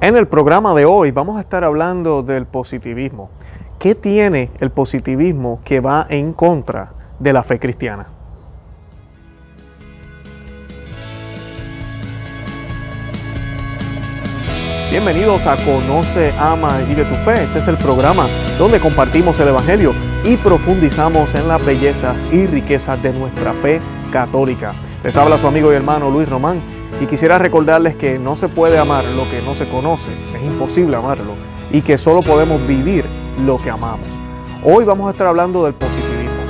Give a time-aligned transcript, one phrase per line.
[0.00, 3.30] En el programa de hoy vamos a estar hablando del positivismo.
[3.80, 8.06] ¿Qué tiene el positivismo que va en contra de la fe cristiana?
[14.92, 17.42] Bienvenidos a Conoce, Ama y Vive tu Fe.
[17.42, 19.92] Este es el programa donde compartimos el Evangelio
[20.22, 23.80] y profundizamos en las bellezas y riquezas de nuestra fe
[24.12, 24.74] católica.
[25.02, 26.62] Les habla su amigo y hermano Luis Román
[27.00, 30.96] y quisiera recordarles que no se puede amar lo que no se conoce, es imposible
[30.96, 31.34] amarlo,
[31.70, 33.04] y que solo podemos vivir
[33.44, 34.08] lo que amamos.
[34.64, 36.42] Hoy vamos a estar hablando del positivismo.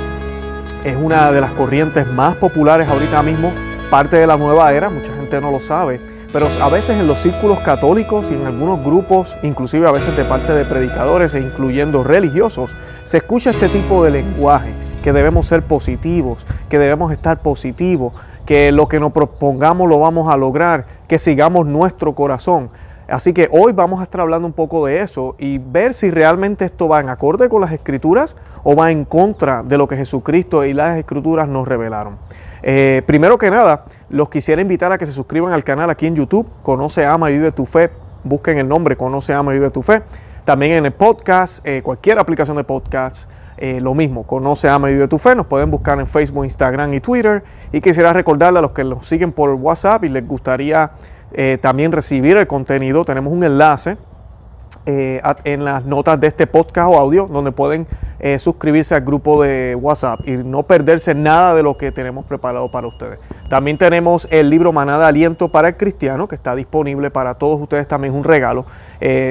[0.83, 3.53] Es una de las corrientes más populares ahorita mismo,
[3.91, 6.01] parte de la nueva era, mucha gente no lo sabe,
[6.33, 10.25] pero a veces en los círculos católicos y en algunos grupos, inclusive a veces de
[10.25, 12.71] parte de predicadores e incluyendo religiosos,
[13.03, 14.73] se escucha este tipo de lenguaje,
[15.03, 18.13] que debemos ser positivos, que debemos estar positivos,
[18.49, 22.71] que lo que nos propongamos lo vamos a lograr, que sigamos nuestro corazón.
[23.07, 26.65] Así que hoy vamos a estar hablando un poco de eso y ver si realmente
[26.65, 30.65] esto va en acorde con las escrituras o va en contra de lo que Jesucristo
[30.65, 32.17] y las escrituras nos revelaron.
[32.63, 36.15] Eh, primero que nada, los quisiera invitar a que se suscriban al canal aquí en
[36.15, 37.91] YouTube, Conoce, Ama y Vive tu Fe.
[38.23, 40.01] Busquen el nombre Conoce, Ama y Vive tu Fe.
[40.43, 43.29] También en el podcast, eh, cualquier aplicación de podcast
[43.61, 45.35] eh, lo mismo, conoce, ama y vive tu fe.
[45.35, 47.43] Nos pueden buscar en Facebook, Instagram y Twitter.
[47.73, 50.91] Y quisiera recordarle a los que nos siguen por WhatsApp y les gustaría
[51.33, 53.97] eh, también recibir el contenido, tenemos un enlace
[54.85, 57.85] eh, en las notas de este podcast o audio donde pueden
[58.37, 62.85] suscribirse al grupo de WhatsApp y no perderse nada de lo que tenemos preparado para
[62.87, 63.17] ustedes.
[63.47, 67.87] También tenemos el libro Manada Aliento para el Cristiano que está disponible para todos ustedes
[67.87, 68.65] también un regalo.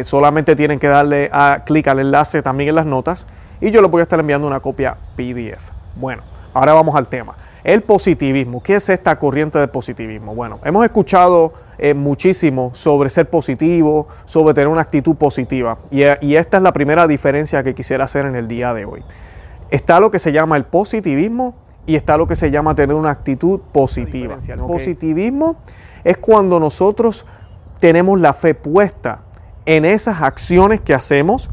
[0.05, 3.27] solamente tienen que darle a clic al enlace también en las notas
[3.61, 5.70] y yo les voy a estar enviando una copia PDF.
[5.97, 6.23] Bueno,
[6.55, 7.34] ahora vamos al tema.
[7.64, 8.62] El positivismo.
[8.62, 10.34] ¿Qué es esta corriente de positivismo?
[10.34, 15.79] Bueno, hemos escuchado eh, muchísimo sobre ser positivo, sobre tener una actitud positiva.
[15.91, 19.03] Y, y, esta es la primera diferencia que quisiera hacer en el día de hoy.
[19.70, 21.55] Está lo que se llama el positivismo
[21.89, 24.39] y está lo que se llama tener una actitud positiva.
[24.46, 25.57] El positivismo
[26.05, 27.27] es cuando nosotros
[27.80, 29.20] tenemos la fe puesta
[29.64, 31.51] en esas acciones que hacemos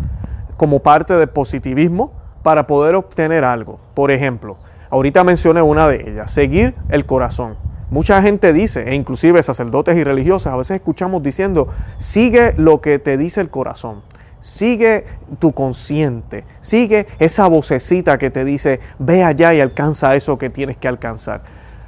[0.57, 3.79] como parte del positivismo para poder obtener algo.
[3.93, 4.57] Por ejemplo,
[4.89, 7.57] ahorita mencioné una de ellas, seguir el corazón.
[7.89, 11.67] Mucha gente dice, e inclusive sacerdotes y religiosas, a veces escuchamos diciendo,
[11.97, 14.01] sigue lo que te dice el corazón,
[14.39, 15.05] sigue
[15.39, 20.77] tu consciente, sigue esa vocecita que te dice, ve allá y alcanza eso que tienes
[20.77, 21.41] que alcanzar.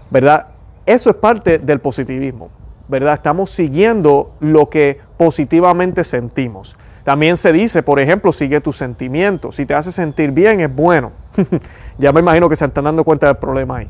[0.10, 0.48] ¿Verdad?
[0.86, 2.50] Eso es parte del positivismo,
[2.88, 3.16] ¿verdad?
[3.16, 6.78] Estamos siguiendo lo que positivamente sentimos.
[7.08, 9.56] También se dice, por ejemplo, sigue tus sentimientos.
[9.56, 11.14] Si te hace sentir bien, es bueno.
[11.98, 13.88] ya me imagino que se están dando cuenta del problema ahí.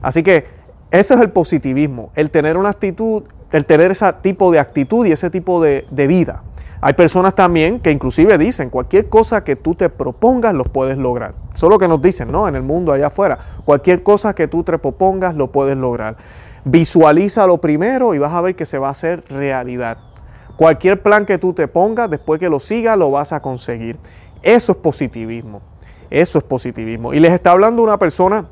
[0.00, 0.46] Así que
[0.92, 5.10] ese es el positivismo, el tener una actitud, el tener ese tipo de actitud y
[5.10, 6.44] ese tipo de, vida.
[6.80, 11.34] Hay personas también que inclusive dicen, cualquier cosa que tú te propongas lo puedes lograr.
[11.52, 12.46] Eso es lo que nos dicen, ¿no?
[12.46, 13.36] En el mundo allá afuera.
[13.64, 16.18] Cualquier cosa que tú te propongas lo puedes lograr.
[16.64, 19.98] Visualízalo primero y vas a ver que se va a hacer realidad.
[20.60, 23.96] Cualquier plan que tú te pongas, después que lo sigas, lo vas a conseguir.
[24.42, 25.62] Eso es positivismo.
[26.10, 27.14] Eso es positivismo.
[27.14, 28.44] Y les está hablando una persona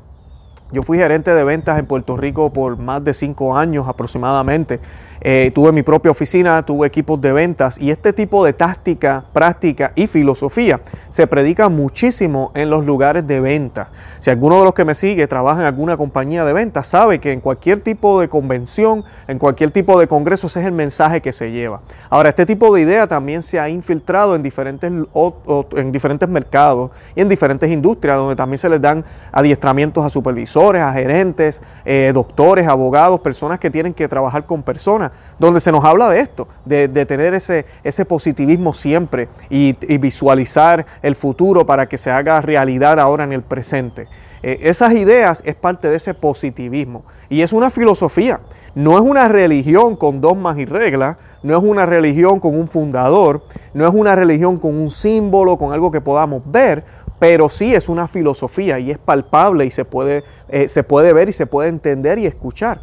[0.71, 4.79] yo fui gerente de ventas en Puerto Rico por más de cinco años aproximadamente.
[5.21, 9.91] Eh, tuve mi propia oficina, tuve equipos de ventas y este tipo de táctica, práctica
[9.95, 13.89] y filosofía se predica muchísimo en los lugares de venta.
[14.19, 17.33] Si alguno de los que me sigue trabaja en alguna compañía de ventas, sabe que
[17.33, 21.33] en cualquier tipo de convención, en cualquier tipo de congreso, ese es el mensaje que
[21.33, 21.81] se lleva.
[22.09, 27.21] Ahora, este tipo de idea también se ha infiltrado en diferentes, en diferentes mercados y
[27.21, 32.67] en diferentes industrias, donde también se les dan adiestramientos a supervisores, a gerentes, eh, doctores,
[32.67, 36.87] abogados, personas que tienen que trabajar con personas donde se nos habla de esto, de,
[37.05, 43.23] tener ese, ese, positivismo siempre y, visualizar el futuro para que se haga realidad ahora
[43.23, 44.07] en el presente.
[44.41, 48.39] Eh, esas ideas es parte de ese positivismo y es una filosofía,
[48.73, 53.43] no es una religión con dogmas y reglas, no es una religión con un fundador,
[53.73, 56.85] no es una religión con un símbolo, con algo que podamos ver,
[57.19, 61.27] pero sí es una filosofía y es palpable y se puede, eh, se puede ver
[61.29, 62.81] y se puede entender y escuchar.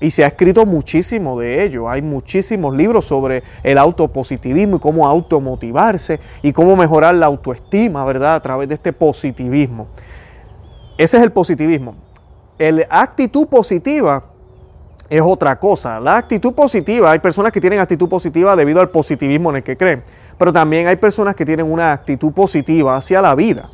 [0.00, 1.88] Y se ha escrito muchísimo de ello.
[1.88, 8.36] Hay muchísimos libros sobre el autopositivismo y cómo automotivarse y cómo mejorar la autoestima, ¿verdad?
[8.36, 9.88] A través de este positivismo.
[10.96, 11.96] Ese es el positivismo.
[12.58, 14.24] La actitud positiva
[15.08, 15.98] es otra cosa.
[15.98, 19.76] La actitud positiva, hay personas que tienen actitud positiva debido al positivismo en el que
[19.76, 20.02] creen,
[20.36, 23.70] pero también hay personas que tienen una actitud positiva hacia la vida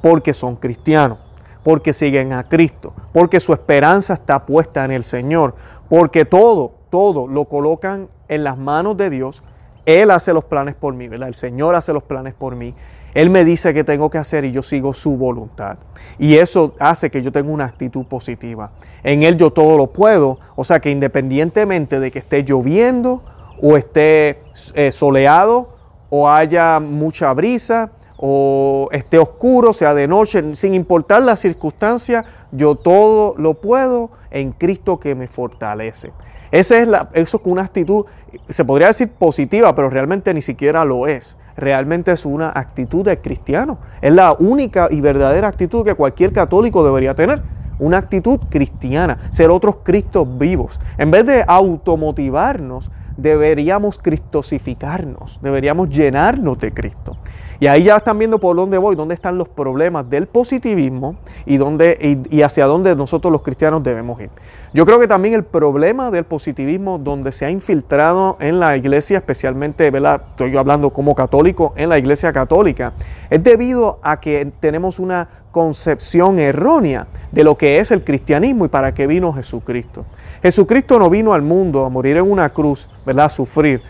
[0.00, 1.18] porque son cristianos
[1.62, 5.54] porque siguen a Cristo, porque su esperanza está puesta en el Señor,
[5.88, 9.42] porque todo, todo lo colocan en las manos de Dios
[9.84, 11.28] Él hace los planes por mí, ¿verdad?
[11.28, 12.74] El Señor hace los planes por mí.
[13.14, 15.78] Él me dice qué tengo que hacer y yo sigo su voluntad.
[16.18, 18.70] Y eso hace que yo tenga una actitud positiva.
[19.02, 20.38] En Él yo todo lo puedo.
[20.54, 23.22] O sea que independientemente de que esté lloviendo
[23.60, 24.40] o esté
[24.74, 25.74] eh, soleado
[26.10, 27.90] o haya mucha brisa
[28.24, 34.52] o esté oscuro, sea de noche, sin importar la circunstancia, yo todo lo puedo en
[34.52, 36.12] Cristo que me fortalece.
[36.52, 38.04] Esa es eso es una actitud,
[38.48, 41.36] se podría decir positiva, pero realmente ni siquiera lo es.
[41.56, 43.78] Realmente es una actitud de cristiano.
[44.00, 47.42] Es la única y verdadera actitud que cualquier católico debería tener.
[47.80, 50.78] Una actitud cristiana, ser otros Cristos vivos.
[50.96, 57.16] En vez de automotivarnos, deberíamos cristosificarnos, deberíamos llenarnos de Cristo.
[57.62, 61.14] Y ahí ya están viendo por dónde voy, dónde están los problemas del positivismo
[61.46, 64.30] y, dónde, y, hacia dónde nosotros los cristianos debemos ir.
[64.74, 69.18] Yo creo que también el problema del positivismo donde se ha infiltrado en la iglesia,
[69.18, 70.22] especialmente, ¿verdad?
[70.30, 72.94] estoy hablando como católico, en la iglesia católica,
[73.30, 78.70] es debido a que tenemos una concepción errónea de lo que es el cristianismo y
[78.70, 80.04] para qué vino Jesucristo.
[80.42, 83.26] Jesucristo no vino al mundo a morir en una cruz, ¿verdad?
[83.26, 83.82] A sufrir,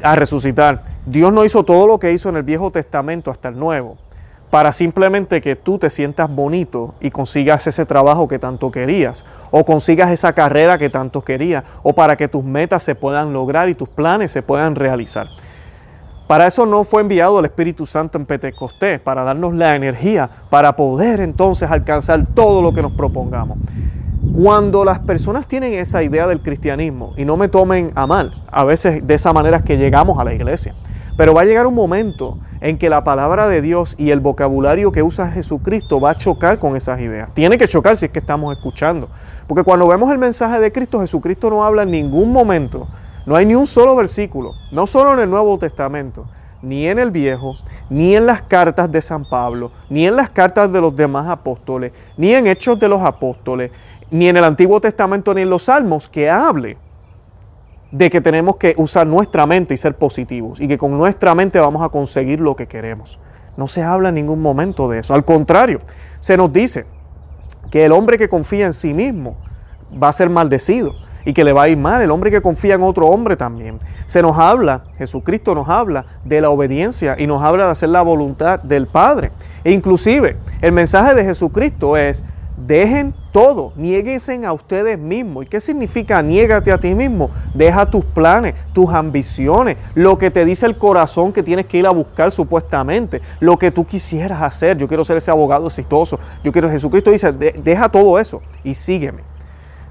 [0.00, 3.58] a resucitar Dios no hizo todo lo que hizo en el Viejo Testamento hasta el
[3.58, 3.96] Nuevo
[4.50, 9.64] para simplemente que tú te sientas bonito y consigas ese trabajo que tanto querías, o
[9.64, 13.74] consigas esa carrera que tanto querías, o para que tus metas se puedan lograr y
[13.74, 15.28] tus planes se puedan realizar.
[16.26, 20.74] Para eso no fue enviado el Espíritu Santo en Pentecostés, para darnos la energía para
[20.74, 23.58] poder entonces alcanzar todo lo que nos propongamos.
[24.34, 28.64] Cuando las personas tienen esa idea del cristianismo, y no me tomen a mal, a
[28.64, 30.74] veces de esa manera es que llegamos a la iglesia,
[31.16, 34.92] pero va a llegar un momento en que la palabra de Dios y el vocabulario
[34.92, 37.32] que usa Jesucristo va a chocar con esas ideas.
[37.34, 39.08] Tiene que chocar si es que estamos escuchando.
[39.46, 42.88] Porque cuando vemos el mensaje de Cristo, Jesucristo no habla en ningún momento,
[43.24, 46.26] no hay ni un solo versículo, no solo en el Nuevo Testamento,
[46.62, 47.56] ni en el Viejo,
[47.88, 51.92] ni en las cartas de San Pablo, ni en las cartas de los demás apóstoles,
[52.16, 53.70] ni en Hechos de los Apóstoles,
[54.10, 56.76] ni en el Antiguo Testamento, ni en los Salmos, que hable
[57.90, 61.60] de que tenemos que usar nuestra mente y ser positivos y que con nuestra mente
[61.60, 63.20] vamos a conseguir lo que queremos.
[63.56, 65.14] No se habla en ningún momento de eso.
[65.14, 65.80] Al contrario,
[66.20, 66.84] se nos dice
[67.70, 69.36] que el hombre que confía en sí mismo
[70.02, 70.94] va a ser maldecido
[71.24, 72.00] y que le va a ir mal.
[72.02, 73.78] El hombre que confía en otro hombre también.
[74.06, 78.02] Se nos habla, Jesucristo nos habla de la obediencia y nos habla de hacer la
[78.02, 79.32] voluntad del Padre.
[79.64, 82.24] E inclusive el mensaje de Jesucristo es
[82.66, 85.44] Dejen todo, nieguense a ustedes mismos.
[85.44, 87.30] ¿Y qué significa niégate a ti mismo?
[87.54, 91.86] Deja tus planes, tus ambiciones, lo que te dice el corazón que tienes que ir
[91.86, 94.78] a buscar supuestamente, lo que tú quisieras hacer.
[94.78, 96.18] Yo quiero ser ese abogado exitoso.
[96.42, 99.22] Yo quiero, Jesucristo dice, deja todo eso y sígueme.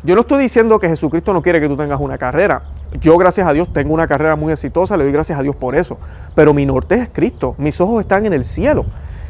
[0.03, 2.63] Yo no estoy diciendo que Jesucristo no quiere que tú tengas una carrera.
[2.99, 5.75] Yo, gracias a Dios, tengo una carrera muy exitosa, le doy gracias a Dios por
[5.75, 5.97] eso.
[6.35, 8.85] Pero mi norte es Cristo, mis ojos están en el cielo.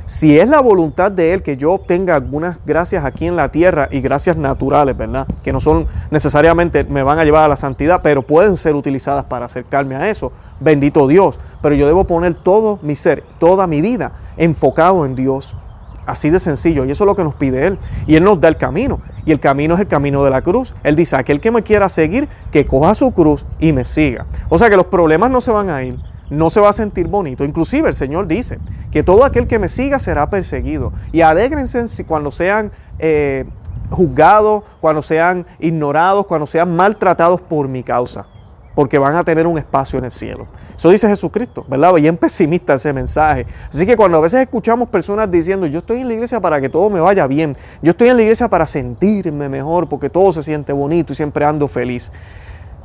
[0.07, 3.89] Si es la voluntad de Él que yo obtenga algunas gracias aquí en la tierra
[3.89, 5.25] y gracias naturales, ¿verdad?
[5.43, 9.23] Que no son necesariamente me van a llevar a la santidad, pero pueden ser utilizadas
[9.25, 10.31] para acercarme a eso.
[10.59, 11.39] Bendito Dios.
[11.63, 15.57] Pero yo debo poner todo mi ser, toda mi vida enfocado en Dios.
[16.05, 16.85] Así de sencillo.
[16.85, 17.79] Y eso es lo que nos pide Él.
[18.05, 19.01] Y Él nos da el camino.
[19.25, 20.75] Y el camino es el camino de la cruz.
[20.83, 24.27] Él dice, aquel que me quiera seguir, que coja su cruz y me siga.
[24.49, 25.97] O sea que los problemas no se van a ir
[26.29, 27.43] no se va a sentir bonito.
[27.43, 28.59] Inclusive el Señor dice
[28.91, 30.93] que todo aquel que me siga será perseguido.
[31.11, 33.45] Y alégrense cuando sean eh,
[33.89, 38.25] juzgados, cuando sean ignorados, cuando sean maltratados por mi causa.
[38.73, 40.47] Porque van a tener un espacio en el cielo.
[40.75, 41.93] Eso dice Jesucristo, ¿verdad?
[41.93, 43.45] Bien pesimista ese mensaje.
[43.69, 46.67] Así que cuando a veces escuchamos personas diciendo, yo estoy en la iglesia para que
[46.67, 50.43] todo me vaya bien, yo estoy en la iglesia para sentirme mejor, porque todo se
[50.43, 52.11] siente bonito y siempre ando feliz.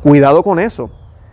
[0.00, 0.90] Cuidado con eso,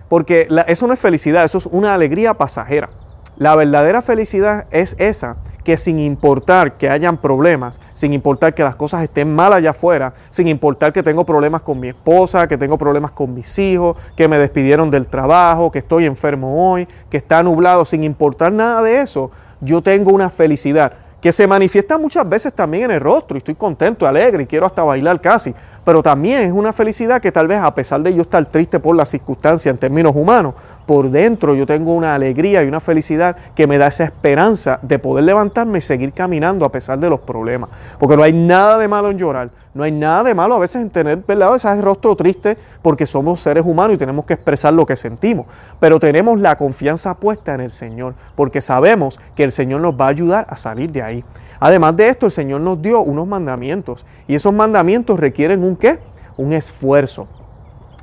[0.09, 2.89] porque eso no es felicidad, eso es una alegría pasajera.
[3.37, 8.75] La verdadera felicidad es esa, que sin importar que hayan problemas, sin importar que las
[8.75, 12.77] cosas estén mal allá afuera, sin importar que tengo problemas con mi esposa, que tengo
[12.77, 17.43] problemas con mis hijos, que me despidieron del trabajo, que estoy enfermo hoy, que está
[17.43, 22.53] nublado, sin importar nada de eso, yo tengo una felicidad que se manifiesta muchas veces
[22.53, 25.53] también en el rostro y estoy contento, alegre y quiero hasta bailar casi,
[25.88, 28.94] pero también es una felicidad que tal vez a pesar de yo estar triste por
[28.94, 30.53] las circunstancias en términos humanos,
[30.86, 35.00] por dentro yo tengo una alegría y una felicidad que me da esa esperanza de
[35.00, 37.70] poder levantarme y seguir caminando a pesar de los problemas.
[38.00, 40.82] Porque no hay nada de malo en llorar, no hay nada de malo a veces
[40.82, 41.56] en tener ¿verdad?
[41.56, 45.46] ese rostro triste porque somos seres humanos y tenemos que expresar lo que sentimos.
[45.79, 50.08] Pero tenemos la confianza puesta en el Señor porque sabemos que el Señor nos va
[50.08, 51.24] a ayudar a salir de ahí.
[51.60, 56.00] Además de esto, el Señor nos dio unos mandamientos y esos mandamientos requieren un qué?
[56.38, 57.27] Un esfuerzo.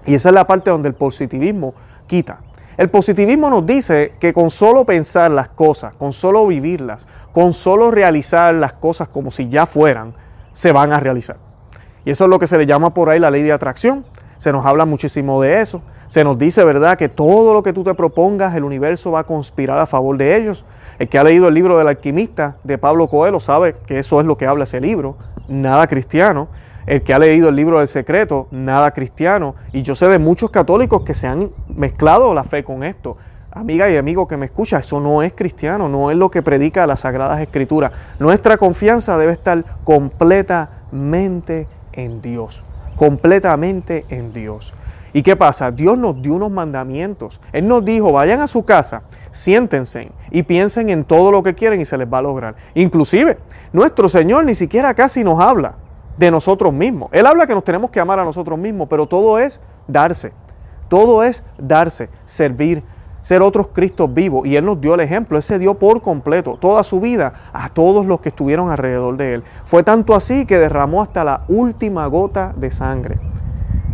[0.06, 1.74] Y esa es la parte donde el positivismo
[2.06, 2.40] quita.
[2.76, 7.90] El positivismo nos dice que con solo pensar las cosas, con solo vivirlas, con solo
[7.90, 10.14] realizar las cosas como si ya fueran,
[10.52, 11.36] se van a realizar.
[12.04, 14.04] Y eso es lo que se le llama por ahí la ley de atracción.
[14.38, 15.82] Se nos habla muchísimo de eso.
[16.08, 19.24] Se nos dice, ¿verdad?, que todo lo que tú te propongas, el universo va a
[19.24, 20.64] conspirar a favor de ellos.
[20.98, 24.26] El que ha leído el libro del alquimista de Pablo Coelho sabe que eso es
[24.26, 25.16] lo que habla ese libro,
[25.48, 26.48] nada cristiano.
[26.86, 29.54] El que ha leído el libro del secreto, nada cristiano.
[29.72, 33.16] Y yo sé de muchos católicos que se han mezclado la fe con esto.
[33.50, 36.86] Amiga y amigo que me escucha, eso no es cristiano, no es lo que predica
[36.86, 37.92] las Sagradas Escrituras.
[38.18, 42.64] Nuestra confianza debe estar completamente en Dios,
[42.96, 44.74] completamente en Dios.
[45.12, 45.70] ¿Y qué pasa?
[45.70, 47.40] Dios nos dio unos mandamientos.
[47.52, 51.80] Él nos dijo, vayan a su casa, siéntense y piensen en todo lo que quieren
[51.80, 52.56] y se les va a lograr.
[52.74, 53.38] Inclusive,
[53.72, 55.76] nuestro Señor ni siquiera casi nos habla
[56.16, 57.08] de nosotros mismos.
[57.12, 60.32] Él habla que nos tenemos que amar a nosotros mismos, pero todo es darse.
[60.88, 62.82] Todo es darse, servir,
[63.20, 64.46] ser otros Cristos vivos.
[64.46, 65.36] Y Él nos dio el ejemplo.
[65.36, 69.34] Él se dio por completo toda su vida a todos los que estuvieron alrededor de
[69.34, 69.44] Él.
[69.64, 73.18] Fue tanto así que derramó hasta la última gota de sangre.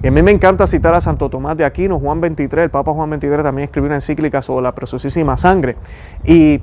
[0.02, 2.92] Y a mí me encanta citar a Santo Tomás de Aquino, Juan 23, el Papa
[2.92, 5.76] Juan 23 también escribió una encíclica sobre la preciosísima sangre.
[6.24, 6.62] Y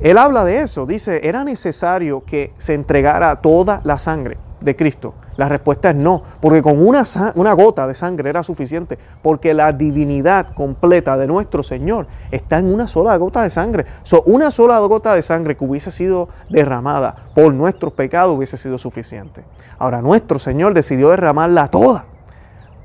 [0.00, 5.14] él habla de eso, dice, era necesario que se entregara toda la sangre de Cristo.
[5.36, 7.04] La respuesta es no, porque con una,
[7.34, 12.72] una gota de sangre era suficiente, porque la divinidad completa de nuestro Señor está en
[12.72, 13.86] una sola gota de sangre.
[14.02, 18.78] So, una sola gota de sangre que hubiese sido derramada por nuestros pecados hubiese sido
[18.78, 19.44] suficiente.
[19.78, 22.06] Ahora, nuestro Señor decidió derramarla toda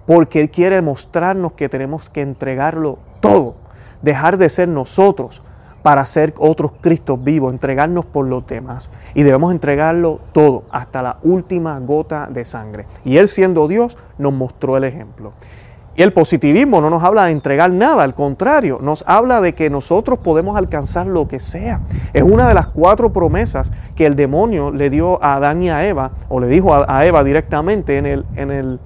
[0.08, 3.56] porque Él quiere mostrarnos que tenemos que entregarlo todo,
[4.02, 5.44] dejar de ser nosotros
[5.82, 8.90] para ser otros Cristos vivos, entregarnos por los demás.
[9.14, 12.86] Y debemos entregarlo todo, hasta la última gota de sangre.
[13.06, 15.34] Y Él siendo Dios nos mostró el ejemplo.
[15.98, 19.72] Y el positivismo no nos habla de entregar nada, al contrario, nos habla de que
[19.72, 21.82] nosotros podemos alcanzar lo que sea.
[22.14, 25.88] Es una de las cuatro promesas que el demonio le dio a Adán y a
[25.88, 28.80] Eva, o le dijo a, Eva directamente en el, en el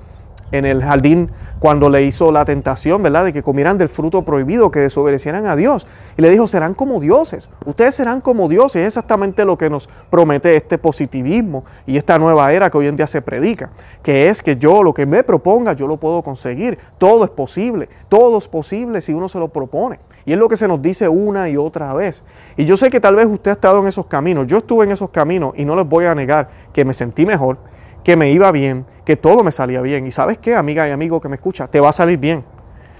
[0.51, 3.25] en el jardín cuando le hizo la tentación, ¿verdad?
[3.25, 5.85] De que comieran del fruto prohibido, que desobedecieran a Dios.
[6.17, 7.49] Y le dijo, serán como dioses.
[7.65, 8.81] Ustedes serán como dioses.
[8.81, 12.95] Es exactamente lo que nos promete este positivismo y esta nueva era que hoy en
[12.95, 13.69] día se predica.
[14.01, 16.79] Que es que yo lo que me proponga, yo lo puedo conseguir.
[16.97, 17.89] Todo es posible.
[18.09, 19.99] Todo es posible si uno se lo propone.
[20.25, 22.23] Y es lo que se nos dice una y otra vez.
[22.57, 24.47] Y yo sé que tal vez usted ha estado en esos caminos.
[24.47, 27.59] Yo estuve en esos caminos y no les voy a negar que me sentí mejor
[28.03, 30.07] que me iba bien, que todo me salía bien.
[30.07, 32.43] Y sabes qué, amiga y amigo que me escucha, te va a salir bien.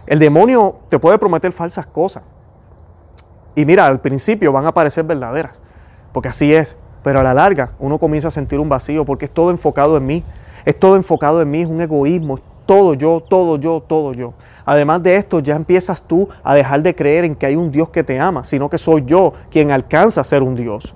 [0.05, 2.23] El demonio te puede prometer falsas cosas.
[3.55, 5.61] Y mira, al principio van a parecer verdaderas,
[6.13, 6.77] porque así es.
[7.03, 10.05] Pero a la larga uno comienza a sentir un vacío porque es todo enfocado en
[10.05, 10.23] mí.
[10.65, 14.33] Es todo enfocado en mí, es un egoísmo, es todo yo, todo yo, todo yo.
[14.63, 17.89] Además de esto, ya empiezas tú a dejar de creer en que hay un Dios
[17.89, 20.95] que te ama, sino que soy yo quien alcanza a ser un Dios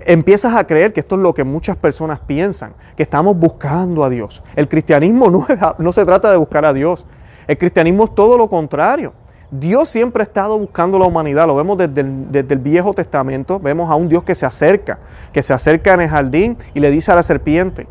[0.00, 4.10] empiezas a creer que esto es lo que muchas personas piensan, que estamos buscando a
[4.10, 4.42] Dios.
[4.56, 5.46] El cristianismo no,
[5.78, 7.06] no, se trata de buscar a Dios.
[7.46, 9.12] El cristianismo es todo lo contrario.
[9.50, 13.58] Dios siempre ha estado buscando la humanidad, lo vemos desde el, desde el, Viejo Testamento,
[13.58, 14.98] vemos a un Dios que se acerca,
[15.32, 17.86] que se acerca en el jardín y le dice a la serpiente,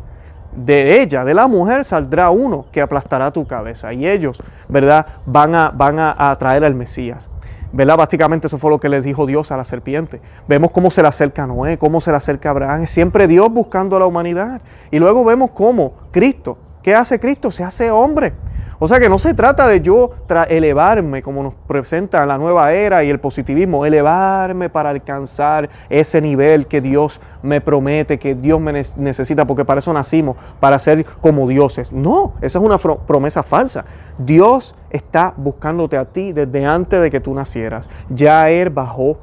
[0.52, 3.92] de ella, de la mujer, saldrá uno que aplastará tu cabeza.
[3.92, 5.06] Y ellos, ¿verdad?
[5.26, 7.30] Van a, van a, a traer al Mesías.
[7.72, 7.96] ¿Verdad?
[7.96, 10.20] Básicamente eso fue lo que le dijo Dios a la serpiente.
[10.46, 12.82] Vemos cómo se le acerca a Noé, cómo se le acerca Abraham.
[12.82, 14.60] Es siempre Dios buscando a la humanidad.
[14.90, 17.50] Y luego vemos cómo Cristo, ¿qué hace Cristo?
[17.50, 18.34] Se hace hombre.
[18.80, 20.10] O sea que no se trata de yo
[20.48, 26.68] elevarme, como nos presenta la nueva era y el positivismo, elevarme para alcanzar ese nivel
[26.68, 31.48] que Dios me promete, que Dios me necesita, porque para eso nacimos, para ser como
[31.48, 31.92] dioses.
[31.92, 33.84] No, esa es una promesa falsa.
[34.16, 37.90] Dios está buscándote a ti desde antes de que tú nacieras.
[38.08, 39.18] Ya Él bajó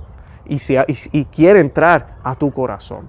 [0.45, 0.57] y,
[1.11, 3.07] y quiere entrar a tu corazón.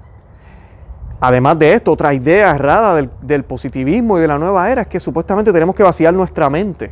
[1.21, 5.01] Además de esto, otra idea errada del, positivismo y de la nueva era es que
[5.01, 6.91] supuestamente tenemos que vaciar nuestra mente.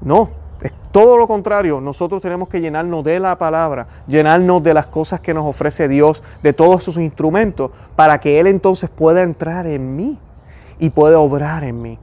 [0.00, 0.30] No,
[0.62, 1.80] es todo lo contrario.
[1.80, 6.22] Nosotros tenemos que llenarnos de la palabra, llenarnos de las cosas que nos ofrece Dios,
[6.42, 10.18] de todos sus instrumentos, para que Él entonces pueda entrar en mí
[10.78, 11.98] y pueda obrar en mí.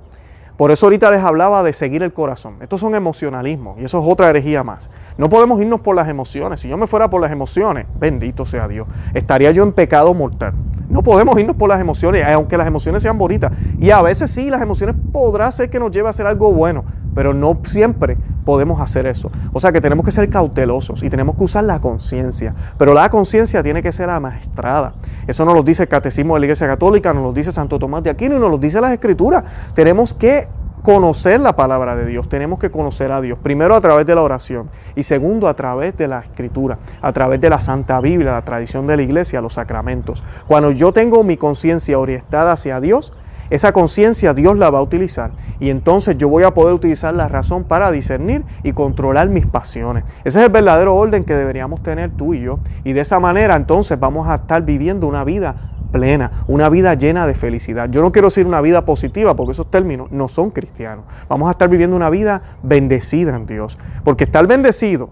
[0.57, 2.55] Por eso ahorita les hablaba de seguir el corazón.
[2.61, 4.89] Estos son emocionalismos y eso es otra herejía más.
[5.17, 6.61] No podemos irnos por las emociones.
[6.61, 10.53] Si yo me fuera por las emociones, bendito sea Dios, estaría yo en pecado mortal.
[10.89, 13.51] No podemos irnos por las emociones, aunque las emociones sean bonitas.
[13.79, 16.83] Y a veces sí, las emociones podrá ser que nos lleve a hacer algo bueno,
[17.13, 19.31] pero no siempre podemos hacer eso.
[19.51, 22.53] O sea que tenemos que ser cautelosos y tenemos que usar la conciencia.
[22.77, 24.93] Pero la conciencia tiene que ser amaestrada.
[25.27, 28.03] Eso nos lo dice el Catecismo de la Iglesia Católica, nos lo dice Santo Tomás
[28.03, 29.43] de Aquino y nos lo dice las Escrituras.
[29.73, 30.47] Tenemos que
[30.85, 33.39] conocer la palabra de Dios, tenemos que conocer a Dios.
[33.41, 37.41] Primero a través de la oración y segundo a través de la escritura, a través
[37.41, 40.23] de la Santa Biblia, la tradición de la iglesia, los sacramentos.
[40.47, 43.13] Cuando yo tengo mi conciencia orientada hacia Dios,
[43.49, 47.27] esa conciencia Dios la va a utilizar y entonces yo voy a poder utilizar la
[47.27, 50.03] razón para discernir y controlar mis pasiones.
[50.23, 52.59] Ese es el verdadero orden que deberíamos tener tú y yo.
[52.83, 57.27] Y de esa manera entonces vamos a estar viviendo una vida plena, una vida llena
[57.27, 57.89] de felicidad.
[57.89, 61.05] Yo no quiero decir una vida positiva porque esos términos no son cristianos.
[61.29, 63.77] Vamos a estar viviendo una vida bendecida en Dios.
[64.03, 65.09] Porque estar bendecido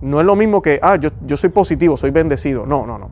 [0.00, 2.66] no es lo mismo que, ah, yo, yo soy positivo, soy bendecido.
[2.66, 3.10] No, no, no.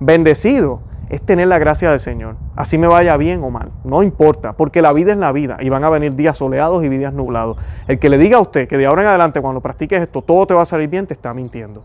[0.00, 2.36] Bendecido es tener la gracia del Señor.
[2.56, 3.70] Así me vaya bien o mal.
[3.84, 6.88] No importa, porque la vida es la vida y van a venir días soleados y
[6.88, 7.58] días nublados.
[7.86, 10.46] El que le diga a usted que de ahora en adelante cuando practiques esto todo
[10.46, 11.82] te va a salir bien, te está mintiendo.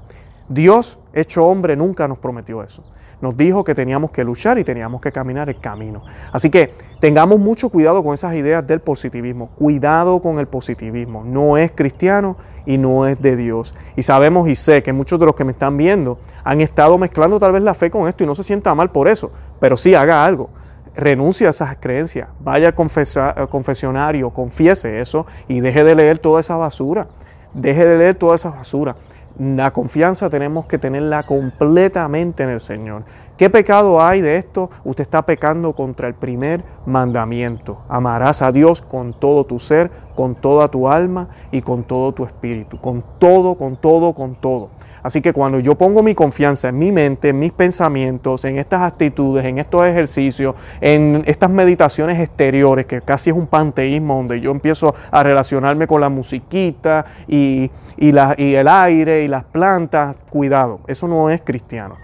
[0.47, 2.83] Dios, hecho hombre, nunca nos prometió eso
[3.21, 6.03] nos dijo que teníamos que luchar y teníamos que caminar el camino.
[6.31, 9.49] Así que tengamos mucho cuidado con esas ideas del positivismo.
[9.55, 11.23] Cuidado con el positivismo.
[11.25, 13.73] No es cristiano y no es de Dios.
[13.95, 17.39] Y sabemos y sé que muchos de los que me están viendo han estado mezclando
[17.39, 19.31] tal vez la fe con esto y no se sienta mal por eso.
[19.59, 20.49] Pero sí haga algo
[20.97, 26.57] renuncie a esas creencias, vaya al confesionario, confiese eso y deje de leer toda esa
[26.57, 27.07] basura.
[27.53, 28.95] Deje de leer toda esa basura.
[29.39, 33.03] La confianza tenemos que tenerla completamente en el Señor.
[33.37, 34.71] ¿Qué pecado hay de esto?
[34.83, 37.83] Usted está pecando contra el primer mandamiento.
[37.87, 42.25] Amarás a Dios con todo tu ser, con toda tu alma y con todo tu
[42.25, 42.77] espíritu.
[42.77, 44.69] Con todo, con todo, con todo.
[45.03, 48.81] Así que cuando yo pongo mi confianza en mi mente, en mis pensamientos, en estas
[48.81, 54.51] actitudes, en estos ejercicios, en estas meditaciones exteriores, que casi es un panteísmo donde yo
[54.51, 61.29] empiezo a relacionarme con la musiquita y, el aire y las plantas, cuidado, eso no
[61.29, 61.95] es cristiano.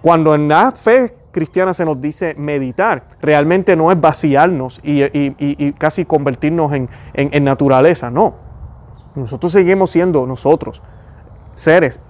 [0.00, 6.04] Cuando en la fe cristiana se nos dice meditar, realmente no es vaciarnos y, casi
[6.04, 8.34] convertirnos en, en naturaleza, no.
[9.14, 10.82] Nosotros seguimos siendo nosotros,
[11.54, 12.00] seres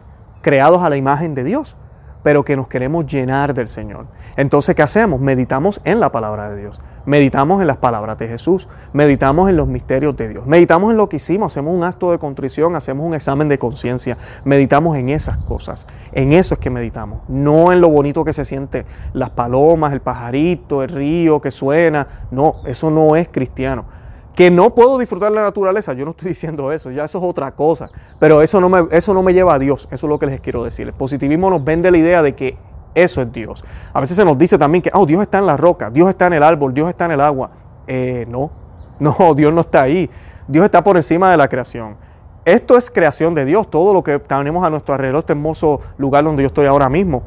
[0.40, 1.76] creados a la imagen de Dios,
[2.22, 4.06] pero que nos queremos llenar del Señor.
[4.36, 5.20] Entonces, ¿qué hacemos?
[5.20, 9.68] Meditamos en la palabra de Dios, meditamos en las palabras de Jesús, meditamos en los
[9.68, 13.14] misterios de Dios, meditamos en lo que hicimos, hacemos un acto de contrición, hacemos un
[13.14, 17.88] examen de conciencia, meditamos en esas cosas, en eso es que meditamos, no en lo
[17.88, 23.16] bonito que se siente las palomas, el pajarito, el río que suena, no, eso no
[23.16, 23.97] es cristiano
[24.38, 27.50] que no puedo disfrutar la naturaleza, yo no estoy diciendo eso, ya eso es otra
[27.50, 30.26] cosa, pero eso no me, eso no me lleva a Dios, eso es lo que
[30.26, 30.86] les quiero decir.
[30.86, 32.56] El positivismo nos vende la idea de que
[32.94, 33.64] eso es Dios.
[33.92, 36.28] A veces se nos dice también que, oh, Dios está en la roca, Dios está
[36.28, 37.50] en el árbol, Dios está en el agua.
[37.88, 38.52] Eh, no,
[39.00, 40.08] no, Dios no está ahí,
[40.46, 41.96] Dios está por encima de la creación.
[42.44, 46.22] Esto es creación de Dios, todo lo que tenemos a nuestro alrededor, este hermoso lugar
[46.22, 47.24] donde yo estoy ahora mismo,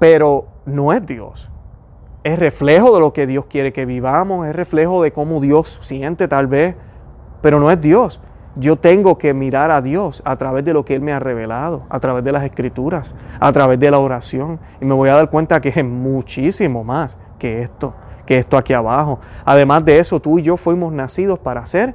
[0.00, 1.51] pero no es Dios
[2.24, 6.28] es reflejo de lo que Dios quiere que vivamos, es reflejo de cómo Dios siente
[6.28, 6.76] tal vez,
[7.40, 8.20] pero no es Dios.
[8.54, 11.84] Yo tengo que mirar a Dios a través de lo que Él me ha revelado,
[11.88, 14.60] a través de las escrituras, a través de la oración.
[14.80, 17.94] Y me voy a dar cuenta que es muchísimo más que esto,
[18.26, 19.20] que esto aquí abajo.
[19.44, 21.94] Además de eso, tú y yo fuimos nacidos para ser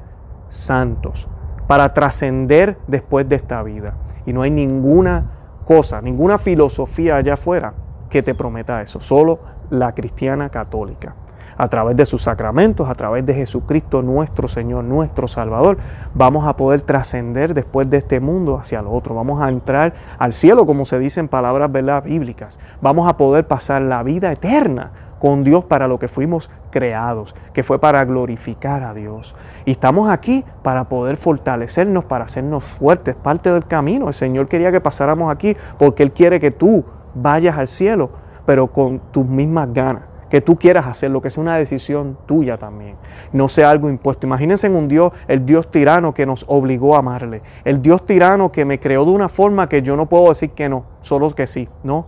[0.49, 1.27] santos,
[1.67, 3.93] para trascender después de esta vida.
[4.25, 5.29] Y no hay ninguna
[5.63, 7.73] cosa, ninguna filosofía allá afuera
[8.09, 8.99] que te prometa eso.
[9.01, 9.39] Solo
[9.69, 11.15] la cristiana católica.
[11.59, 15.77] A través de sus sacramentos, a través de Jesucristo nuestro Señor, nuestro Salvador,
[16.13, 19.15] vamos a poder trascender después de este mundo hacia el otro.
[19.15, 22.03] Vamos a entrar al cielo, como se dice en palabras ¿verdad?
[22.03, 22.59] bíblicas.
[22.79, 27.63] Vamos a poder pasar la vida eterna con Dios para lo que fuimos creados, que
[27.63, 29.33] fue para glorificar a Dios.
[29.65, 34.07] Y estamos aquí para poder fortalecernos, para hacernos fuertes, parte del camino.
[34.07, 36.85] El Señor quería que pasáramos aquí porque Él quiere que tú
[37.21, 38.09] vayas al cielo
[38.47, 40.03] pero con tus mismas ganas.
[40.29, 42.95] Que tú quieras hacerlo, que sea una decisión tuya también.
[43.33, 44.25] No sea algo impuesto.
[44.25, 47.41] Imagínense en un Dios, el Dios tirano que nos obligó a amarle.
[47.65, 50.69] El Dios tirano que me creó de una forma que yo no puedo decir que
[50.69, 51.67] no, solo que sí.
[51.83, 52.07] No.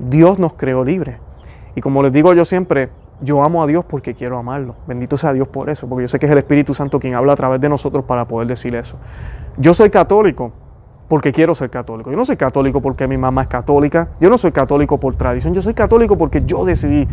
[0.00, 1.18] Dios nos creó libre.
[1.76, 2.90] Y como les digo yo siempre,
[3.20, 4.74] yo amo a Dios porque quiero amarlo.
[4.88, 7.32] Bendito sea Dios por eso, porque yo sé que es el Espíritu Santo quien habla
[7.32, 8.96] a través de nosotros para poder decir eso.
[9.56, 10.52] Yo soy católico
[11.08, 12.10] porque quiero ser católico.
[12.10, 14.08] Yo no soy católico porque mi mamá es católica.
[14.20, 15.54] Yo no soy católico por tradición.
[15.54, 17.06] Yo soy católico porque yo decidí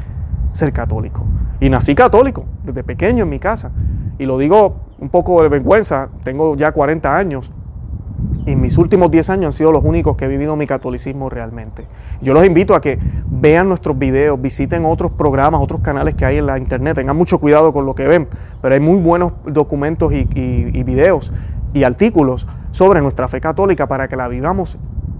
[0.51, 1.25] ser católico.
[1.59, 3.71] Y nací católico desde pequeño en mi casa.
[4.17, 6.09] Y lo digo un poco de vergüenza.
[6.23, 7.51] Tengo ya 40 años.
[8.45, 11.85] Y mis últimos 10 años han sido los únicos que he vivido mi catolicismo realmente.
[12.21, 12.97] Yo los invito a que
[13.29, 16.95] vean nuestros videos, visiten otros programas, otros canales que hay en la internet.
[16.95, 18.27] Tengan mucho cuidado con lo que ven.
[18.61, 21.31] Pero hay muy buenos documentos y, y videos
[21.73, 24.77] y artículos sobre nuestra fe católica para que la vivamos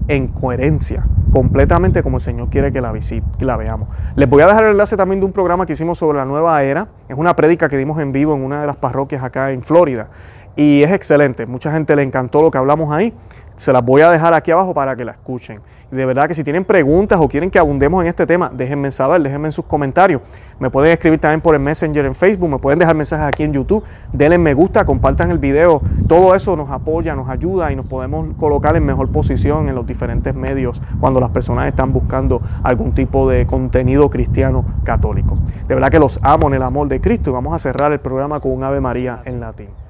[0.08, 3.88] en coherencia completamente como el Señor quiere que la, visite, que la veamos.
[4.14, 6.62] Les voy a dejar el enlace también de un programa que hicimos sobre la nueva
[6.62, 6.86] era.
[7.08, 10.10] Es una prédica que dimos en vivo en una de las parroquias acá en Florida.
[10.54, 11.46] Y es excelente.
[11.46, 13.12] Mucha gente le encantó lo que hablamos ahí
[13.56, 15.60] se las voy a dejar aquí abajo para que la escuchen.
[15.92, 18.90] Y de verdad que si tienen preguntas o quieren que abundemos en este tema, déjenme
[18.90, 20.22] saber, déjenme en sus comentarios.
[20.58, 23.52] Me pueden escribir también por el Messenger en Facebook, me pueden dejar mensajes aquí en
[23.52, 25.80] YouTube, denle me gusta, compartan el video.
[26.08, 29.86] Todo eso nos apoya, nos ayuda y nos podemos colocar en mejor posición en los
[29.86, 35.34] diferentes medios cuando las personas están buscando algún tipo de contenido cristiano católico.
[35.68, 38.00] De verdad que los amo en el amor de Cristo y vamos a cerrar el
[38.00, 39.83] programa con un Ave María en latín.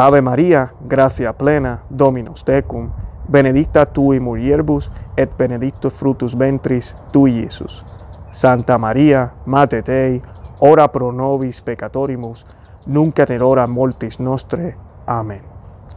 [0.00, 2.90] Ave María, gracia plena, Dominus tecum,
[3.26, 7.84] benedicta tui mulierbus, et benedictus frutus ventris tui, Iesus.
[8.30, 10.22] Santa María, Mate Dei,
[10.60, 12.46] ora pro nobis peccatorimus,
[12.86, 14.76] nunca et hora mortis nostre.
[15.04, 15.42] Amén.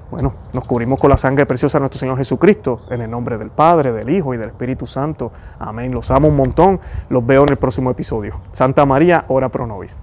[0.10, 3.52] Bueno, nos cubrimos con la sangre preciosa de nuestro Señor Jesucristo, en el nombre del
[3.52, 5.32] Padre, del Hijo y del Espíritu Santo.
[5.60, 5.94] Amén.
[5.94, 6.80] Los amo un montón.
[7.10, 8.42] Los veo en el próximo episodio.
[8.52, 9.96] Santa María, ora pro nobis.